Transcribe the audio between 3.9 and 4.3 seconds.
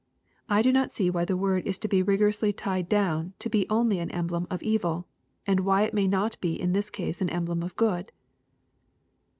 an